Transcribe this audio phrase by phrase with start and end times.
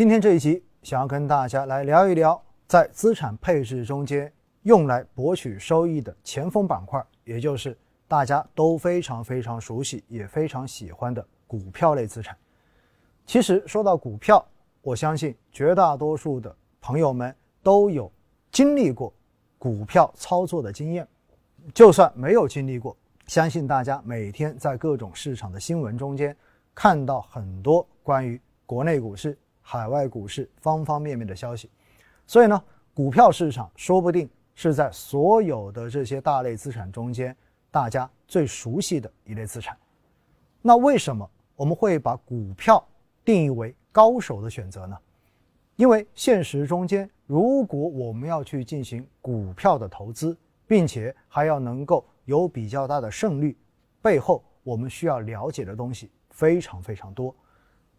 [0.00, 7.76] 今天这一集想要跟大家来聊一聊，在资产配置中间用来博取收益的前锋板块，也就是
[8.08, 12.34] 大家都非常非常熟悉也非常喜欢的股票类资产。
[13.26, 14.42] 其实说到股票，
[14.80, 18.10] 我相信绝大多数的朋友们都有
[18.50, 19.12] 经历过
[19.58, 21.06] 股票操作的经验，
[21.74, 22.96] 就算没有经历过，
[23.26, 26.34] 相信大家每天在各种市场的新闻中间
[26.74, 29.36] 看到很多关于国内股市。
[29.70, 31.70] 海外股市方方面面的消息，
[32.26, 32.60] 所以呢，
[32.92, 37.36] 股票市场说不定是在所有的这些大类资产中间，
[37.70, 39.78] 大家最熟悉的一类资产。
[40.60, 42.84] 那为什么我们会把股票
[43.24, 44.98] 定义为高手的选择呢？
[45.76, 53.56] 因为现实中间，如果我们要去进行股票的投资，并且还要能够有比较大的胜率，
[54.02, 57.32] 背后我们需要了解的东西非常非常多。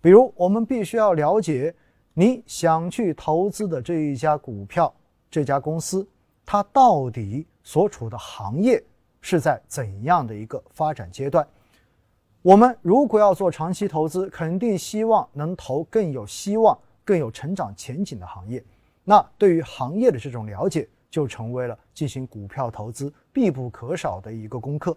[0.00, 1.74] 比如，我们必须要了解
[2.14, 4.94] 你想去投资的这一家股票、
[5.30, 6.06] 这家公司，
[6.46, 8.82] 它到底所处的行业
[9.20, 11.46] 是在怎样的一个发展阶段。
[12.42, 18.64] 我们如果要做长期投资，肯定希望能投更有希望、更有成长前景的行业。
[19.02, 24.96] 那对于行业的这种了解，就成为了进行股票投资必不可少的一个功课。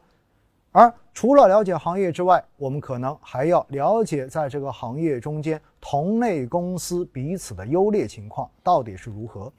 [0.72, 9.52] 而除了了解行业之外，我们可能还要了解在这个行业中间同类公司彼此的优劣情况到底是如何，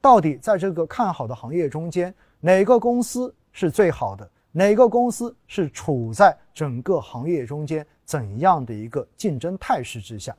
[0.00, 10.36] 到底在这个看好的行业中间，哪个公司是最好的，哪个公司是处在整个行业中间怎样的一个竞争态势之下，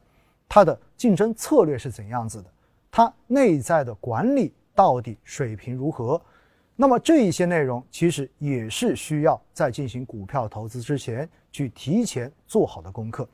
[0.48, 2.50] 它的竞争策略是怎样子的，
[2.90, 6.22] 它内在的管理到底水平如何。
[6.76, 13.28] 那么这一些内容其实也是需要在进行股票投资之前去提前做好的功课，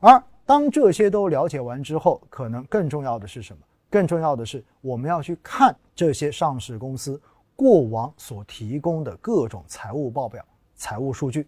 [0.00, 3.62] 而当这些都了解完之后，可能更重要的是什么？
[3.88, 7.20] 更重要的是我们要去看这些上市公司
[7.54, 10.44] 过往所提供的各种财务报表、
[10.74, 11.46] 财务数据，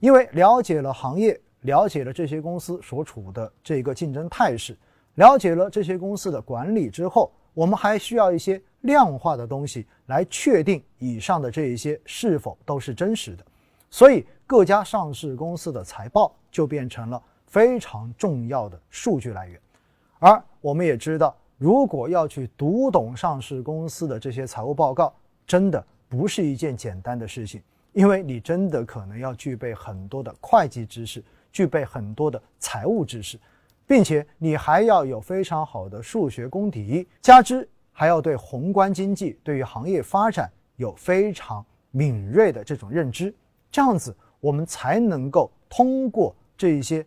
[0.00, 4.76] 因为了解了行业，了解了这些公司所处的这个竞争态势，
[5.14, 8.62] 了解了这些公司的管理之后，我们还需要一些。
[8.82, 13.44] 量化的东西来确定以上的这一些是否都是真实的，
[13.90, 19.60] 所以各家上市公司的财报就变成了非常重要的数据来源。
[20.20, 25.12] 而我们也知道，如果要去读懂上市公司的这些财务报告，
[25.44, 27.60] 真的不是一件简单的事情，
[27.92, 31.20] 因为你真的可能要具备很多的会计知识，
[31.50, 33.36] 具备很多的财务知识，
[33.88, 37.68] 并且你还要有非常好的数学功底，加之。
[37.90, 43.34] 还要对宏观经济、对于行业发展有非常敏锐的这种认知，
[43.72, 47.04] 这样子我们才能够通过这一些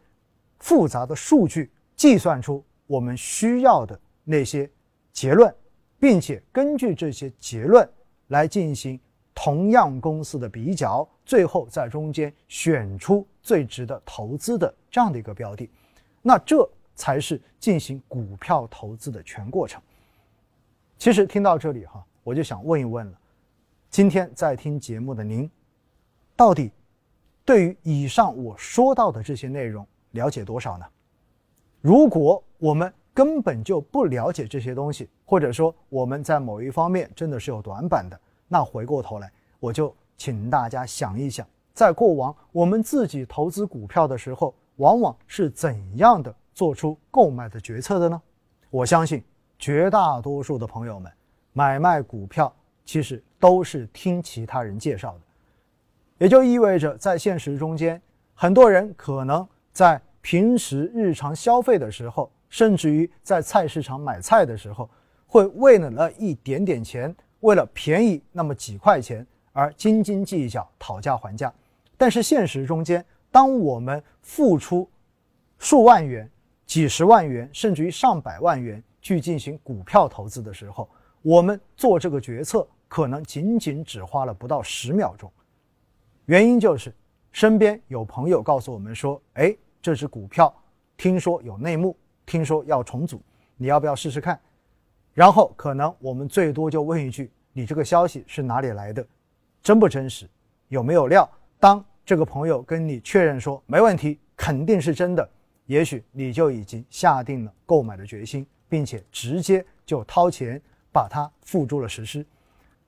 [0.60, 4.70] 复杂的数据计算出我们需要的那些
[5.14, 5.56] 结论，
[5.98, 7.90] 并且根据这些结论
[8.28, 9.00] 来进行
[9.34, 15.70] 同样公司的比较，最后在中间选出最值得投资的这样的一个标的。
[16.22, 19.82] 那这才是进行股票投资的全过程。
[20.98, 23.18] 其实听到这里哈，我就想问一问了：
[23.90, 25.50] 今天在听节目的您，
[26.36, 26.72] 到底
[27.44, 30.86] 对于以上我说到的这些内容了解多少呢？
[31.82, 48.22] 如果我们根本就不了解这些东西，或者说我们在某一方面真的是有短板的，那回过头来，我就请大家想一想，在过往我们自己投资股票的时候，往往是怎样的做出购买的决策的呢？
[48.70, 49.24] 我相信。
[49.64, 51.12] 绝大多数的朋友们
[51.54, 52.52] 买卖股票，
[52.84, 55.20] 其实都是听其他人介绍的，
[56.18, 58.02] 也就意味着在现实中间，
[58.34, 64.90] 很多人可能在平时日常消费的时候，甚至于在菜市场买菜的时候，
[65.28, 71.54] 会为了那一点点钱，为了便宜那么几块钱而斤斤计较、讨价还价。
[71.98, 74.90] 但是现实中间，当我们付出
[75.58, 76.30] 数万元、
[76.66, 80.90] 几十万元，甚至于上百万元，去进行股票投资的时候，
[81.22, 85.32] 我们做这个决策可能仅仅只花了不到十秒钟。
[86.26, 86.94] 原因就是
[87.32, 90.54] 身边有朋友告诉我们说：“哎，这只股票
[90.98, 91.96] 听说有内幕，
[92.26, 93.22] 听说要重组，
[93.56, 94.40] 你要不要试试看？”
[95.14, 99.06] 然后可能我们最多就问一句：“你这个消息是哪里来的？
[99.62, 100.30] 真不真实？
[100.70, 101.30] 有没有料？”
[101.60, 105.30] 当这个朋友跟你确认说没问题，肯定是真的，
[105.66, 108.46] 也许你就已经下定了购买的决心。
[108.72, 110.62] 并且直接就掏钱
[110.94, 112.26] 把它付诸了实施，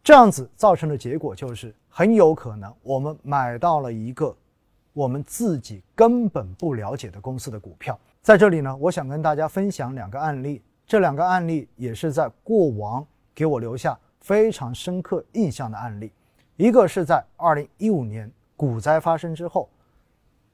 [0.01, 4.33] 这样子造成的结果就是很有可能我们买到了一个
[4.93, 13.05] 我们自己根本不了解的公司的股票，在这里呢，我想跟大家分享两个案例，这两个案例也是在过往
[13.35, 16.13] 给我留下非常深刻印象的案例。
[16.55, 19.69] 一个是在二零一五年股灾发生之后，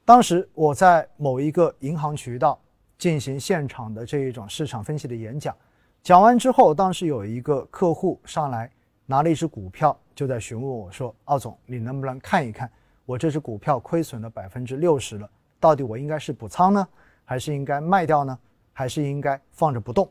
[0.05, 2.59] 当时我在某一个银行渠道
[2.97, 5.55] 进行现场的这一种市场分析的演讲，
[6.01, 8.71] 讲完之后，当时有一个客户上来
[9.05, 12.71] 拿了一只股票，就在询问我说：“奥总，你能不能看一看
[13.05, 15.29] 我这只股票亏损了百分之六十了，
[15.59, 16.87] 到底我应该是补仓呢？”
[17.25, 18.39] 还是应该卖掉呢，
[18.73, 20.09] 还是应该放着不动？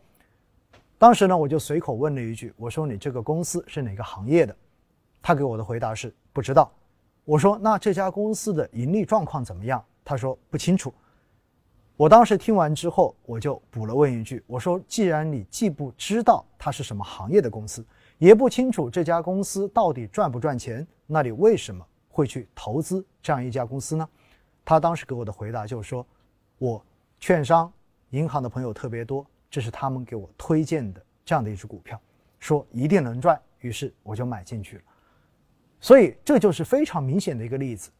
[0.98, 4.54] 当时呢，我就随口问了一句：“我说你这个公司是哪个行业的？”
[5.20, 6.72] 他给我的回答是不知道。
[7.28, 10.90] 我说：“那这家公司的盈利状况怎么样？”他说不清楚。
[11.94, 17.84] 我当时听完之后，我就补了问一句：“我说，既然你既不知道它是什么行业的公司，
[18.16, 24.08] 也不清楚这家公司到底赚不赚钱，那你为什么会去投资这样一家公司呢？”
[24.64, 26.06] 他当时给我的回答就是说
[26.56, 26.82] ：“我。”
[27.20, 27.70] 券商、
[28.10, 32.00] 银行的朋友特别多，这是他们给我推荐的这样的一只股票，
[32.38, 34.82] 说一定能赚，于是我就买进去了。
[35.80, 37.90] 所以这就是非常明显的一个例子。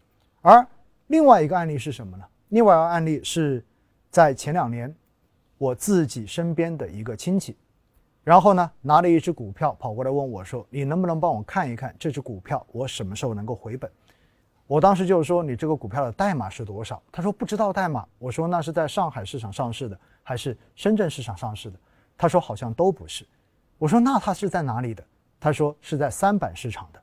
[0.40, 0.66] 而
[1.08, 2.24] 另外一个案例是什么呢？
[2.48, 3.64] 另外一个案例是
[4.10, 4.94] 在前两年，
[5.58, 7.56] 我自己身边的一个亲戚，
[8.24, 13.90] 然后呢拿了一只股票跑过来问我说：“你能不能帮我看一看这只股票，我什么时候能够回本？”
[14.66, 17.02] 我当时就说你这个股票的代码是多少？
[17.10, 18.06] 他说不知道代码。
[18.18, 21.78] 我说那是在上海市场上市的还是深圳市场上市的？
[22.18, 23.26] 他说好像都不是。
[23.78, 25.02] 我说那它是在哪里的？
[25.40, 27.00] 他说是在三板市场的。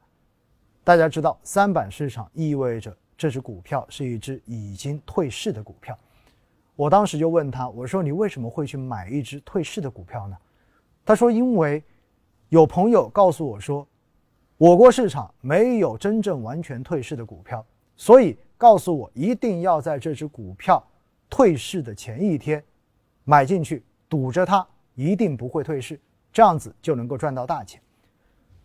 [0.86, 5.98] 大家知道三板市场意味着这只股票是一只已经退市的股票。
[6.78, 10.38] 我当时就问他，我说你为什么会去买一只退市的股票呢？
[11.04, 11.84] 他说因为
[12.50, 13.86] 有朋友告诉我说。
[14.58, 17.66] 我国市场没有真正完全退市的股票，
[17.98, 20.82] 所以告诉我一定要在这只股票
[21.30, 22.64] 退市的前一天
[23.26, 26.00] 买进去，赌着它一定不会退市，
[26.32, 27.82] 这样子就能够赚到大钱。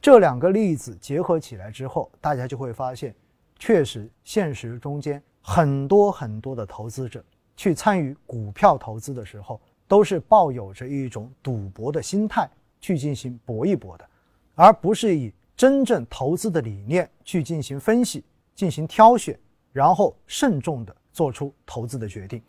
[0.01, 3.15] 这两个例子结合起来之后，大家就会发现，
[3.59, 7.25] 确实现实中间很多很多的投资者
[7.57, 12.49] 去参与股票投资的时候，都是抱有着一种赌博的心态
[12.81, 14.09] 去进行搏一搏的，
[14.55, 15.33] 而不是以。
[15.57, 18.25] 真正投资的理念去进行分析、
[18.55, 19.39] 进行挑选，
[19.75, 22.43] 然后慎重的做出投资的决定。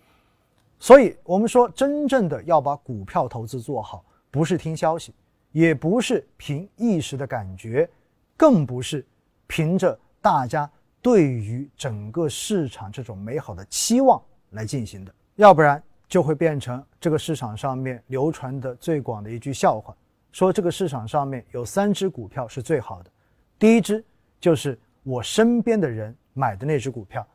[0.79, 5.13] 所以，我们说，真正的要把股票投资做好，不是听消息，
[5.51, 7.89] 也不是凭一时的感觉，
[8.37, 9.05] 更不是
[9.47, 10.69] 凭着大家
[11.01, 14.21] 对于整个市场这种美好的期望
[14.51, 15.13] 来进行的。
[15.35, 19.95] 要不然，就会变成这个市场上面流传的最广的一句笑话。
[20.31, 23.11] 说这个市场上面有三只股票是最好的，
[23.59, 24.03] 第一只
[24.39, 27.27] 就是我身边的人买的那只股票，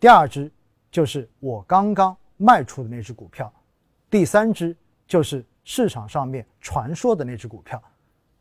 [0.00, 0.50] 第二只
[0.90, 3.52] 就是我刚刚卖出的那只股票，
[4.10, 4.76] 第三只
[5.06, 7.82] 就是市场上面传说的那只股票，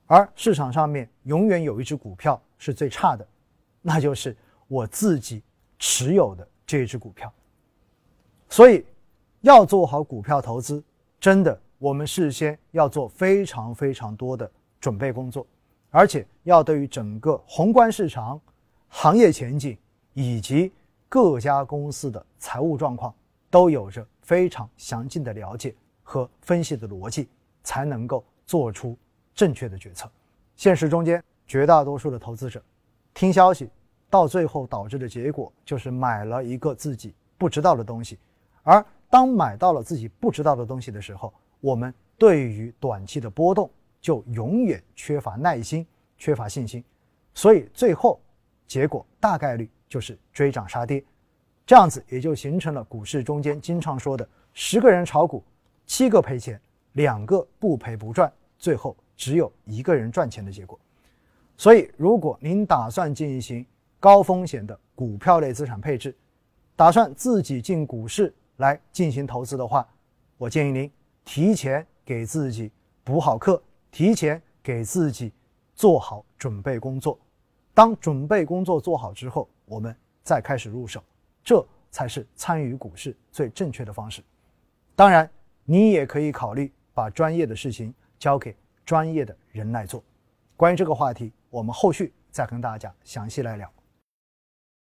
[0.07, 3.27] 而市场上面永远有一只股票是最差的，
[3.81, 4.35] 那就是
[4.68, 5.44] 我自己
[5.79, 7.31] 持有的这只股票。
[8.50, 8.85] 所以，
[9.41, 10.83] 要做好股票投资，
[11.19, 11.59] 真的。
[11.77, 15.47] 我们事先要做非常非常多的准备工作，
[15.89, 18.39] 而且要对于整个宏观市场、
[18.88, 19.75] 行业前景
[20.13, 20.71] 以及
[21.09, 23.12] 各家公司的财务状况
[23.50, 25.74] 都有着非常详尽的了解
[26.11, 27.29] 和分析的逻辑，
[27.63, 28.97] 才能够做出
[29.33, 30.12] 正确的决策。
[30.57, 32.62] 现实中间，绝大多数的投资者
[33.13, 33.69] 听消息，
[34.09, 38.19] 到最后导致的结果就是买了一个自己不知道的东西，
[38.62, 43.71] 而当买到了自己不知道的东西的时候，我们对于短期的波动
[44.01, 46.83] 就永远缺乏耐心、缺乏信心，
[47.33, 48.19] 所以最后
[48.67, 51.01] 结果大概率就是追涨杀跌，
[51.65, 55.41] 这样子也就形成了股市中间经常说的十个人炒股，
[55.85, 56.59] 七个赔钱，
[56.93, 60.79] 两个不赔不赚，最后只有一个人赚钱的结果。
[61.57, 63.65] 所以，如果您打算进行
[64.00, 66.15] 高风险的股票类资产配置，
[66.75, 69.88] 打算自己进股市来进行投资的话，
[70.38, 70.91] 我建议您。
[71.23, 72.71] 提前给自己
[73.03, 73.61] 补好课，
[73.91, 75.31] 提前给自己
[75.75, 77.17] 做好准备工作。
[77.75, 81.01] 当准备工作做好之后，我们再开始入手，
[81.43, 84.23] 这才是参与股市最正确的方式。
[84.95, 85.29] 当然，
[85.65, 90.03] 你也可以考虑把专业的事情交给专业的人来做。
[90.58, 93.72] 关于这个话题，我们后续再跟大家详细来聊。